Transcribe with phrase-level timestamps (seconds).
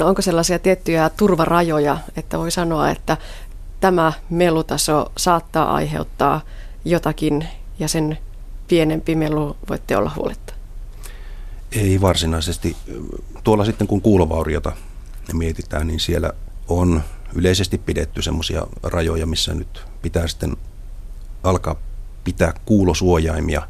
[0.00, 3.16] No onko sellaisia tiettyjä turvarajoja, että voi sanoa, että
[3.80, 6.40] tämä melutaso saattaa aiheuttaa
[6.84, 8.18] jotakin ja sen
[8.68, 10.54] pienempi melu voitte olla huoletta?
[11.72, 12.76] Ei varsinaisesti.
[13.44, 14.72] Tuolla sitten kun kuulovauriota
[15.32, 16.32] mietitään, niin siellä
[16.68, 17.02] on
[17.34, 20.56] yleisesti pidetty semmoisia rajoja, missä nyt pitää sitten
[21.42, 21.76] alkaa
[22.24, 23.68] pitää kuulosuojaimia,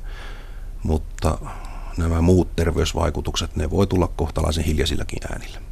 [0.83, 1.39] mutta
[1.97, 5.70] nämä muut terveysvaikutukset, ne voi tulla kohtalaisen hiljaisilläkin äänillä.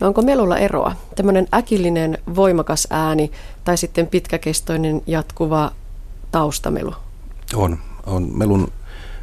[0.00, 0.96] No onko melulla eroa?
[1.14, 3.30] Tämmöinen äkillinen, voimakas ääni
[3.64, 5.72] tai sitten pitkäkestoinen, jatkuva
[6.32, 6.94] taustamelu?
[7.54, 7.78] On.
[8.06, 8.38] on.
[8.38, 8.72] Melun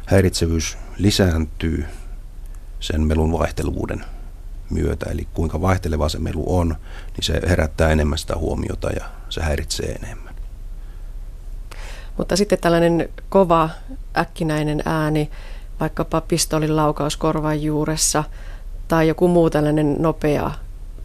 [0.06, 1.84] häiritsevyys lisääntyy
[2.80, 4.04] sen melun vaihteluvuuden
[4.70, 6.68] myötä, eli kuinka vaihteleva se melu on,
[7.16, 10.34] niin se herättää enemmän sitä huomiota ja se häiritsee enemmän.
[12.18, 13.70] Mutta sitten tällainen kova,
[14.16, 15.30] äkkinäinen ääni,
[15.80, 18.24] vaikkapa pistolin laukaus korvan juuressa
[18.88, 20.50] tai joku muu tällainen nopea,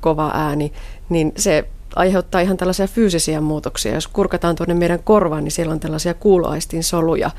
[0.01, 0.73] kova ääni,
[1.09, 3.93] niin se aiheuttaa ihan tällaisia fyysisiä muutoksia.
[3.93, 7.31] Jos kurkataan tuonne meidän korvaan, niin siellä on tällaisia kuuloaistin soluja,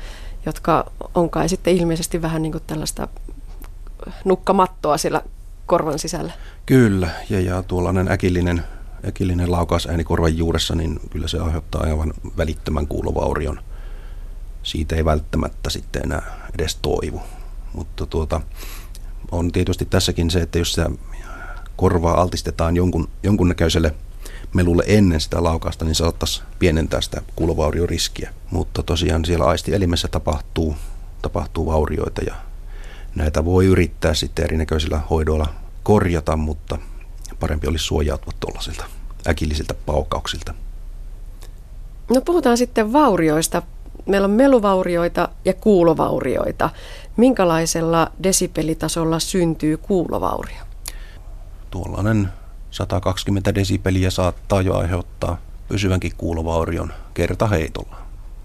[0.45, 3.07] jotka on kai sitten ilmeisesti vähän niin kuin tällaista
[4.25, 5.21] nukkamattoa siellä
[5.65, 6.33] korvan sisällä.
[6.65, 8.63] Kyllä, ja, ja tuollainen äkillinen,
[9.07, 13.59] äkillinen laukausääni korvan juuressa, niin kyllä se aiheuttaa aivan välittömän kuulovaurion.
[14.63, 17.21] Siitä ei välttämättä sitten enää edes toivu.
[17.73, 18.41] Mutta tuota,
[19.31, 20.89] on tietysti tässäkin se, että jos sitä
[21.81, 23.93] korvaa altistetaan jonkun, jonkunnäköiselle
[24.53, 28.33] melulle ennen sitä laukausta, niin saattaisi pienentää sitä kuulovaurioriskiä.
[28.51, 30.75] Mutta tosiaan siellä aistielimessä tapahtuu,
[31.21, 32.35] tapahtuu vaurioita ja
[33.15, 35.47] näitä voi yrittää sitten erinäköisillä hoidoilla
[35.83, 36.77] korjata, mutta
[37.39, 38.85] parempi olisi suojautua tuollaisilta
[39.27, 40.53] äkillisiltä paukauksilta.
[42.09, 43.61] No puhutaan sitten vaurioista.
[44.05, 46.69] Meillä on meluvaurioita ja kuulovaurioita.
[47.17, 50.70] Minkälaisella desibelitasolla syntyy kuulovaurio?
[51.71, 52.29] Tuollainen
[52.71, 57.97] 120 desibeliä saattaa jo aiheuttaa pysyvänkin kuulovaurion kertaheitolla.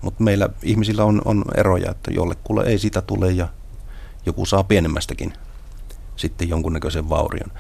[0.03, 3.49] Mutta meillä ihmisillä on, on eroja, että jollekulle ei sitä tule ja
[4.27, 5.33] joku saa pienemmästäkin
[6.17, 7.53] sitten jonkunnäköisen vaurion.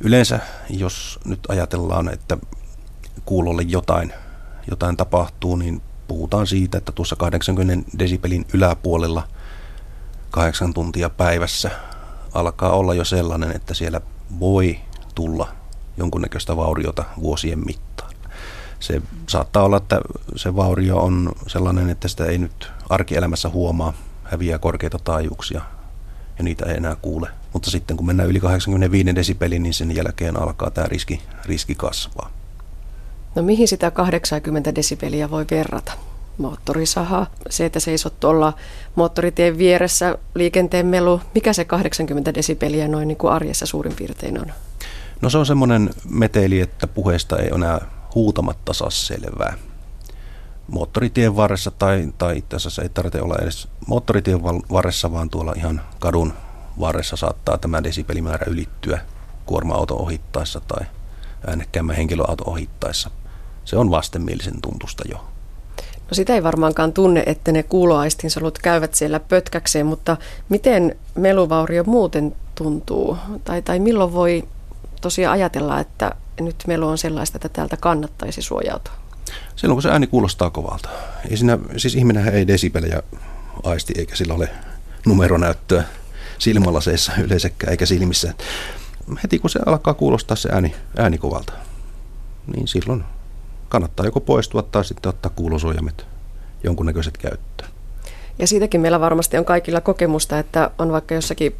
[0.00, 2.38] Yleensä, jos nyt ajatellaan, että
[3.24, 4.12] kuulolle jotain,
[4.70, 9.28] jotain tapahtuu, niin puhutaan siitä, että tuossa 80 desibelin yläpuolella
[10.30, 11.70] kahdeksan tuntia päivässä
[12.34, 14.00] alkaa olla jo sellainen, että siellä
[14.40, 14.78] voi
[15.18, 15.48] tulla
[15.96, 18.14] jonkunnäköistä vauriota vuosien mittaan.
[18.80, 20.00] Se saattaa olla, että
[20.36, 23.92] se vaurio on sellainen, että sitä ei nyt arkielämässä huomaa,
[24.24, 25.60] häviää korkeita taajuuksia
[26.38, 27.28] ja niitä ei enää kuule.
[27.52, 32.30] Mutta sitten kun mennään yli 85 desibelin, niin sen jälkeen alkaa tämä riski, riski kasvaa.
[33.34, 35.92] No mihin sitä 80 desibeliä voi verrata?
[36.38, 38.52] Moottorisaha, se, että seisot tuolla
[38.94, 44.52] moottoritien vieressä, liikenteen melu, mikä se 80 desibeliä noin niin kuin arjessa suurin piirtein on?
[45.20, 49.54] No se on semmoinen meteli, että puheesta ei enää huutamatta saa selvää.
[50.68, 55.80] Moottoritien varressa tai, tai itse asiassa ei tarvitse olla edes moottoritien varressa, vaan tuolla ihan
[55.98, 56.32] kadun
[56.80, 59.00] varressa saattaa tämä desibelimäärä ylittyä
[59.46, 60.86] kuorma-auto ohittaessa tai
[61.46, 63.10] äänekkäämmän henkilöauto ohittaessa.
[63.64, 65.16] Se on vastenmielisen tuntusta jo.
[66.10, 70.16] No sitä ei varmaankaan tunne, että ne kuuloaistinsolut käyvät siellä pötkäkseen, mutta
[70.48, 73.16] miten meluvaurio muuten tuntuu?
[73.44, 74.48] Tai, tai milloin voi
[75.00, 78.94] tosiaan ajatella, että nyt melu on sellaista, että täältä kannattaisi suojautua?
[79.56, 80.88] Silloin kun se ääni kuulostaa kovalta.
[81.30, 83.02] Ei siinä, siis ihminen ei desibelejä
[83.64, 84.50] aisti eikä sillä ole
[85.06, 85.84] numeronäyttöä
[86.38, 88.34] silmälaseissa yleensäkään eikä silmissä.
[89.22, 91.52] Heti kun se alkaa kuulostaa se ääni, ääni kovalta,
[92.56, 93.04] niin silloin
[93.68, 96.06] kannattaa joko poistua tai sitten ottaa kuulosuojamet
[96.64, 97.70] jonkunnäköiset käyttöön.
[98.38, 101.54] Ja siitäkin meillä varmasti on kaikilla kokemusta, että on vaikka jossakin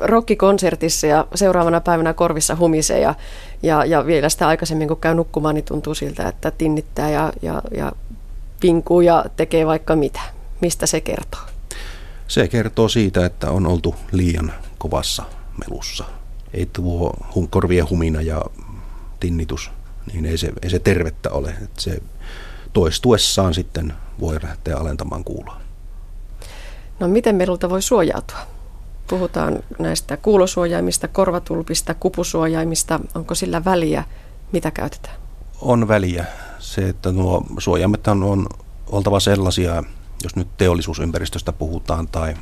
[0.00, 3.14] rockikonsertissa ja seuraavana päivänä korvissa humisee ja,
[3.62, 7.62] ja, ja vielä sitä aikaisemmin kun käy nukkumaan, niin tuntuu siltä, että tinnittää ja, ja,
[7.76, 7.92] ja
[8.60, 10.20] pinkuu ja tekee vaikka mitä.
[10.60, 11.40] Mistä se kertoo?
[12.28, 15.22] Se kertoo siitä, että on oltu liian kovassa
[15.68, 16.04] melussa.
[16.54, 17.14] Ei tuo
[17.50, 18.44] korvien humina ja
[19.20, 19.70] tinnitus,
[20.12, 21.50] niin ei se, ei se tervettä ole.
[21.50, 22.02] Että se
[22.72, 25.60] toistuessaan sitten voi lähteä alentamaan kuuloa.
[27.00, 28.38] No miten melulta voi suojautua?
[29.12, 33.00] Puhutaan näistä kuulosuojaimista, korvatulpista, kupusuojaimista.
[33.14, 34.04] Onko sillä väliä,
[34.52, 35.16] mitä käytetään?
[35.60, 36.24] On väliä.
[36.58, 38.46] Se, että nuo suojaimet on
[38.86, 39.82] oltava sellaisia,
[40.22, 42.34] jos nyt teollisuusympäristöstä puhutaan tai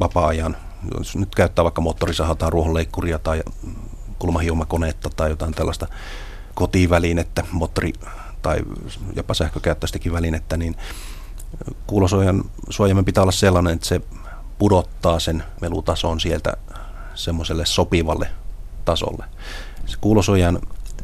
[0.00, 0.56] vapaa-ajan,
[0.98, 3.42] jos nyt käyttää vaikka moottorisahaa tai ruohonleikkuria tai
[4.18, 5.86] kulmahiomakoneetta tai jotain tällaista
[6.54, 8.08] kotivälinettä, moottori-
[8.42, 8.60] tai
[9.16, 10.76] jopa sähkökäyttöistäkin välinettä, niin
[11.86, 14.00] kuulosuojan suojamme pitää olla sellainen, että se
[14.62, 16.56] pudottaa sen melutason sieltä
[17.14, 18.28] semmoiselle sopivalle
[18.84, 19.24] tasolle.
[19.86, 20.58] Se kuulosuojan,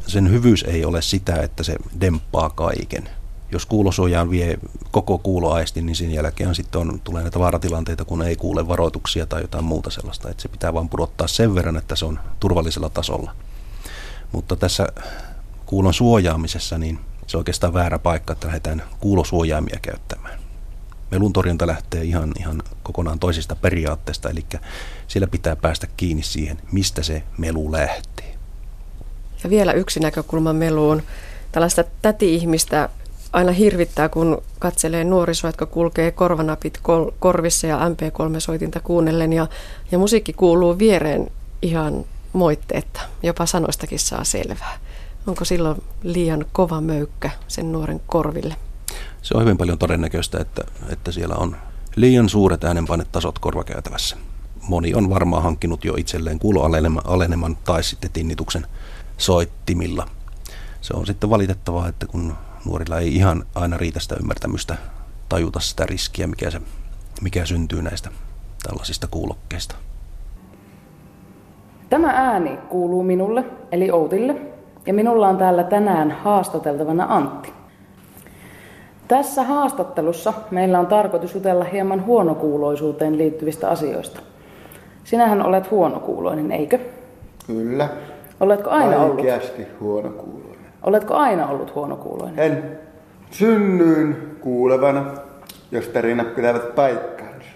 [0.07, 3.09] sen hyvyys ei ole sitä, että se demppaa kaiken.
[3.51, 4.59] Jos kuulosuojaan vie
[4.91, 9.41] koko kuuloaisti, niin sen jälkeen sitten on, tulee näitä vaaratilanteita, kun ei kuule varoituksia tai
[9.41, 10.29] jotain muuta sellaista.
[10.29, 13.35] Että se pitää vain pudottaa sen verran, että se on turvallisella tasolla.
[14.31, 14.87] Mutta tässä
[15.65, 20.18] kuulon suojaamisessa, niin se on oikeastaan väärä paikka, että lähdetään kuulosuojaimia käyttämään.
[21.11, 24.45] Melun torjunta lähtee ihan, ihan kokonaan toisista periaatteista, eli
[25.07, 28.35] siellä pitää päästä kiinni siihen, mistä se melu lähtee.
[29.43, 31.03] Ja vielä yksi näkökulma meluun.
[31.51, 32.89] Tällaista täti-ihmistä
[33.33, 39.47] aina hirvittää, kun katselee nuorisoa, jotka kulkee korvanapit kol- korvissa ja MP3-soitinta kuunnellen ja,
[39.91, 41.31] ja musiikki kuuluu viereen
[41.61, 43.01] ihan moitteetta.
[43.23, 44.77] Jopa sanoistakin saa selvää.
[45.27, 48.55] Onko silloin liian kova möykkä sen nuoren korville?
[49.21, 51.55] Se on hyvin paljon todennäköistä, että, että siellä on
[51.95, 54.17] liian suuret äänenpainetasot korvakäytävässä.
[54.67, 58.65] Moni on varmaan hankkinut jo itselleen kuuloaleneman tai sitten tinnituksen
[59.17, 60.07] soittimilla.
[60.81, 62.35] Se on sitten valitettavaa, että kun
[62.65, 64.77] nuorilla ei ihan aina riitä sitä ymmärtämystä
[65.29, 66.61] tajuta sitä riskiä, mikä, se,
[67.21, 68.09] mikä syntyy näistä
[68.63, 69.75] tällaisista kuulokkeista.
[71.89, 74.35] Tämä ääni kuuluu minulle, eli Outille,
[74.85, 77.58] ja minulla on täällä tänään haastateltavana Antti.
[79.09, 84.19] Tässä haastattelussa meillä on tarkoitus jutella hieman huonokuuloisuuteen liittyvistä asioista.
[85.03, 86.79] Sinähän olet huonokuuloinen, eikö?
[87.47, 87.89] Kyllä.
[88.39, 89.25] Oletko aina ollut?
[89.79, 90.65] Huonokuuloinen.
[90.83, 92.39] Oletko aina ollut huonokuuloinen?
[92.39, 92.63] En.
[93.31, 95.05] Synnyin kuulevana,
[95.71, 97.49] jos tarinat pitävät paikkaansa.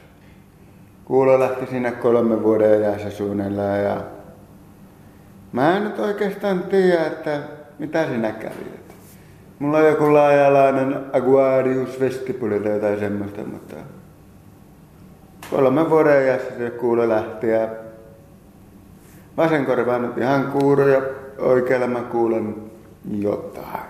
[1.06, 3.98] Kuulo lähti siinä kolmen vuoden ajassa suunnilleen ja
[5.52, 7.40] mä en nyt oikeastaan tiedä, että
[7.80, 8.83] mitä sinä kävit.
[9.64, 13.76] Mulla on joku laajalainen Aguarius vestibuli tai jotain semmoista, mutta
[15.52, 17.68] kolmen vuoden ajassa se kuulo lähti ja
[19.38, 21.02] vasen korva nyt ihan kuuro ja
[21.40, 22.56] oikealla mä kuulen
[23.12, 23.88] jotain.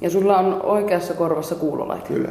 [0.00, 2.08] Ja sulla on oikeassa korvassa kuulolaite.
[2.08, 2.30] Kyllä.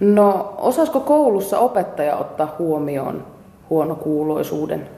[0.00, 3.24] No, osasko koulussa opettaja ottaa huomioon
[3.70, 4.88] huonokuuloisuuden?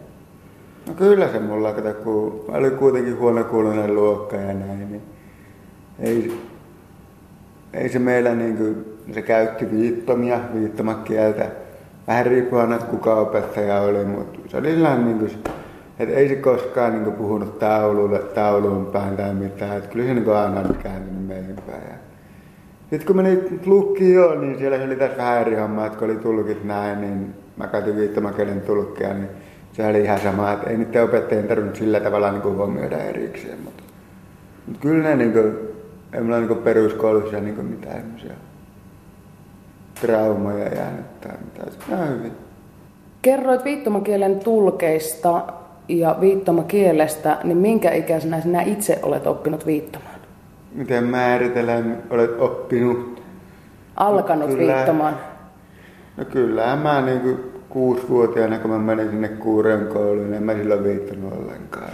[0.87, 5.16] No kyllä se mulla, kato, kun mä olin kuitenkin huonokuuloinen luokka ja näin, niin
[5.99, 6.39] ei,
[7.73, 8.85] ei se meillä niin kuin,
[9.15, 11.47] se käytti viittomia, viittomakieltä.
[12.09, 15.31] Vähän riippuu aina, että kuka opettaja oli, mutta se oli sellainen niin kuin,
[15.99, 19.77] että ei se koskaan niin kuin, puhunut taululle, tauluun päin tai mitään.
[19.77, 21.83] Että kyllä se niin aina on kääntynyt meihin päin.
[22.91, 26.65] Sitten kun meni lukioon, niin siellä oli tässä vähän eri homma, että kun oli tulkit
[26.65, 29.29] näin, niin mä käytin viittomakielen tulkkia, niin
[29.73, 33.59] se oli ihan sama, että ei niiden opettajien tarvinnut sillä tavalla niin kuin huomioida erikseen.
[33.65, 33.83] Mutta,
[34.67, 35.59] mutta kyllä ne niin kuin,
[36.13, 38.17] ei mulla niin peruskoulussa niin mitään
[40.01, 41.73] traumaja jäänyt tai mitään.
[41.73, 42.33] Se hyvin.
[43.23, 45.43] Kerroit viittomakielen tulkeista
[45.89, 50.21] ja viittomakielestä, niin minkä ikäisenä sinä itse olet oppinut viittomaan?
[50.73, 53.23] Miten määritellään, olet oppinut?
[53.97, 55.17] Alkanut no, kyllä, viittomaan?
[56.17, 60.85] No kyllä, mä niin kuin kuusivuotiaana, kun mä menin sinne kuuren kouluun, en mä silloin
[60.85, 61.91] viittanut ollenkaan.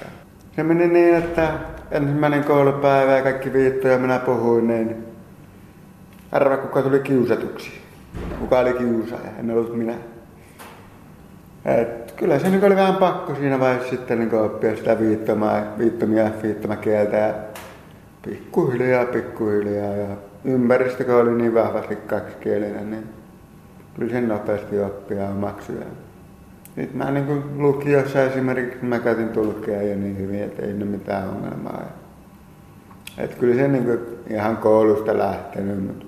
[0.57, 1.53] Se meni niin, että
[1.91, 5.05] ensimmäinen koulupäivä ja kaikki viittoja minä puhuin, niin
[6.33, 7.71] arva kuka tuli kiusatuksi.
[8.41, 9.95] Kuka oli kiusaaja, en ollut minä.
[11.65, 17.17] Et kyllä se oli vähän pakko siinä vaiheessa sitten niin oppia sitä viittomaa, viittomia, viittomakieltä
[17.17, 17.35] ja
[18.23, 19.97] pikkuhiljaa, pikkuhiljaa.
[19.97, 23.09] Ja ympäristö, kun oli niin vahvasti kaksikielinen, niin
[23.97, 25.73] kyllä sen nopeasti oppia omaksi.
[26.77, 30.85] Nyt mä niin kuin lukiossa esimerkiksi mä käytin tulkkeja jo niin hyvin, että ei ole
[30.85, 31.83] mitään ongelmaa.
[33.19, 33.99] Että kyllä se niin kuin
[34.31, 36.07] ihan koulusta lähtenyt, mutta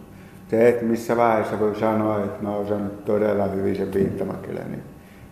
[0.50, 4.82] se, että missä vaiheessa voi sanoa, että mä oon osannut todella hyvin sen viittomakielen, niin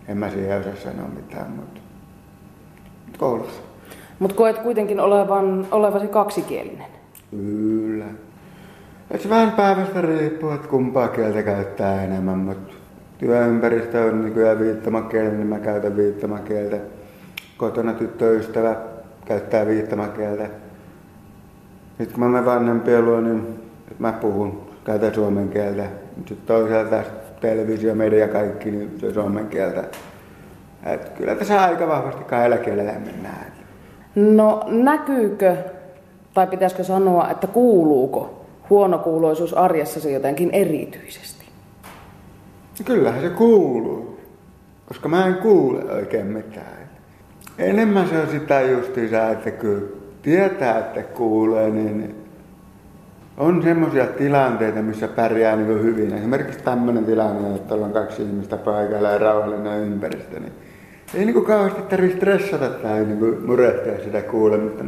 [0.07, 1.79] en mä siihen osaa sanoa mitään, mutta
[3.17, 3.61] koulussa.
[4.19, 6.87] Mutta koet kuitenkin olevan, olevasi kaksikielinen?
[7.31, 8.05] Kyllä.
[9.11, 12.73] Et se vähän päivästä riippuu, että kumpaa kieltä käyttää enemmän, mutta
[13.25, 16.77] työympäristö on nykyään viittomakielinen, niin mä käytän viittomakieltä.
[17.57, 18.75] Kotona tyttöystävä
[19.25, 20.45] käyttää viittomakieltä.
[21.97, 23.59] Sitten kun mä menen vanhempien luo, niin
[23.99, 25.83] mä puhun, käytän suomen kieltä.
[26.15, 27.03] Sitten toisaalta
[27.41, 29.83] televisio, media kaikki, niin se suomen kieltä.
[30.85, 33.45] Et kyllä tässä aika vahvasti kahdella kielellä mennään.
[34.15, 35.55] No näkyykö,
[36.33, 41.42] tai pitäisikö sanoa, että kuuluuko huonokuuloisuus arjessasi jotenkin erityisesti?
[42.85, 44.19] Kyllähän se kuuluu,
[44.87, 46.83] koska mä en kuule oikein mitään.
[47.57, 49.89] Enemmän se on sitä justiinsa, että kun
[50.21, 52.15] tietää, että kuulee, niin
[53.37, 56.13] on semmoisia tilanteita, missä pärjää niin hyvin.
[56.13, 60.53] Esimerkiksi tämmöinen tilanne, että ollaan kaksi ihmistä paikalla ja rauhallinen ympäristö, niin
[61.13, 64.83] ei niinku kauheasti tarvitse stressata tai niinku murehtia sitä kuulemista.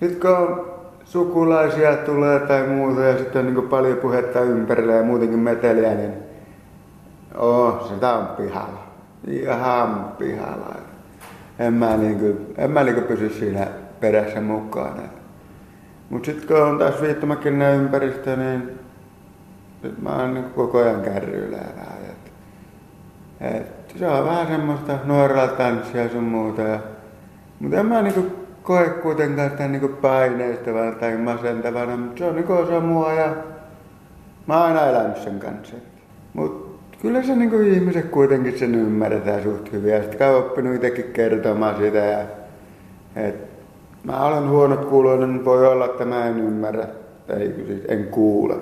[0.00, 0.72] Nyt kun on
[1.04, 6.12] sukulaisia tulee tai muuta ja sitten on niinku paljon puhetta ympärillä ja muutenkin meteliä, niin
[7.36, 8.82] oh, sitä on pihalla.
[9.26, 10.74] Ihan pihalla.
[11.58, 13.66] En mä, niinku, en mä niinku pysy siinä
[14.00, 15.02] perässä mukana.
[16.10, 18.78] Mutta sitten kun on taas viittomakielinen ympäristö, niin
[19.82, 21.58] nyt mä oon niin koko ajan kärryillä
[23.40, 26.62] Et, et, se on vähän semmoista nuorella tanssia sun muuta.
[27.60, 28.26] Mutta en mä niinku
[28.62, 33.36] koe kuitenkaan sitä niinku paineistavana tai masentavana, mutta se on niinku osa mua ja
[34.46, 35.76] mä oon aina elänyt sen kanssa.
[36.32, 36.71] Mut
[37.02, 41.98] kyllä se niinku ihmiset kuitenkin sen ymmärretään suht hyvin ja sitten oppinut itsekin kertomaan sitä
[41.98, 42.18] ja
[43.16, 43.34] et,
[44.04, 46.86] mä olen huono kuuloinen, voi olla, että mä en ymmärrä,
[47.26, 48.54] tai siis en kuule.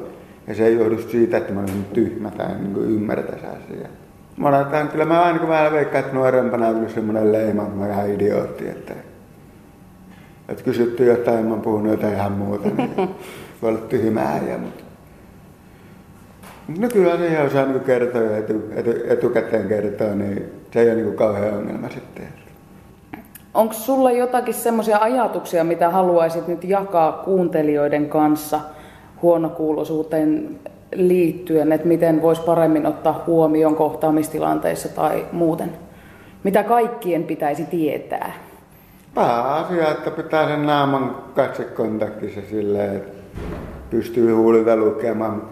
[0.46, 3.88] Ja se ei johdu siitä, että mä olen tyhmä tai en niin ymmärrä tässä asiaa.
[4.36, 7.82] Monetaan, kyllä mä aina kun mä veikkaan, että nuorempana on ollut semmoinen leima, että mä
[7.82, 8.94] oon ihan idiootti, että,
[10.48, 12.90] että kysytty jotain, mä oon puhunut jotain ihan muuta, niin
[13.62, 14.89] voi olla tyhmää ja mutta
[16.78, 20.90] No kyllä se ihan osaa niin kertoa ja etu, etu, etukäteen kertoa, niin se ei
[20.90, 22.28] ole niin kauhean ongelma sitten.
[23.54, 28.60] Onko sulla jotakin semmoisia ajatuksia, mitä haluaisit nyt jakaa kuuntelijoiden kanssa
[29.22, 30.58] huonokuuloisuuteen
[30.94, 35.70] liittyen, että miten voisi paremmin ottaa huomioon kohtaamistilanteissa tai muuten?
[36.44, 38.32] Mitä kaikkien pitäisi tietää?
[39.14, 43.12] Pääasia, että pitää sen naaman katsekontaktissa silleen, että
[43.90, 45.42] pystyy huulilta lukemaan.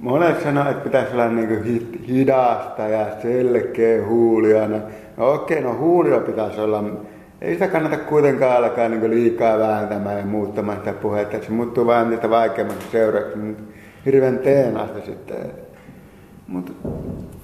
[0.00, 1.62] Monet sanoo, että pitäisi olla niin
[2.08, 4.76] hidasta ja selkeä huuliana.
[5.16, 6.84] No okei, no huulilla pitäisi olla.
[7.40, 11.44] Ei sitä kannata kuitenkaan alkaa niin liikaa vääntämään ja muuttamaan sitä puhetta.
[11.44, 13.38] Se muuttuu vain niitä vaikeammaksi seuraavaksi.
[14.06, 15.36] Hirveän teenasta sitten.
[16.46, 16.72] Mutta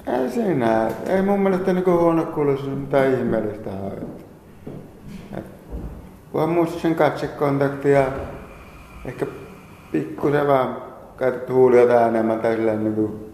[0.06, 0.88] ei siinä.
[1.06, 3.92] Ei mun mielestä niin huono kuuloisuus mitään ihmeellistä ole.
[6.32, 6.96] Kunhan muista sen
[7.92, 8.06] ja
[9.04, 9.26] ehkä
[9.92, 10.85] pikkusen vaan
[11.18, 13.26] käytetty huulia enemmän tai silleen niin kuin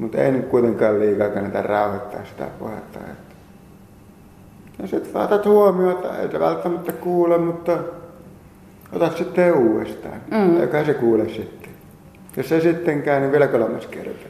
[0.00, 2.98] mutta ei nyt kuitenkaan liikaa kannata rauhoittaa sitä puhetta.
[2.98, 3.34] Että.
[4.78, 7.78] Ja sitten otat huomiota, ei se välttämättä kuule, mutta
[8.92, 10.20] otat sitten uudestaan.
[10.30, 10.60] Mm.
[10.60, 11.70] Eikä se kuule sitten.
[12.36, 14.28] Jos se sitten käy, niin vielä kolmas kerta.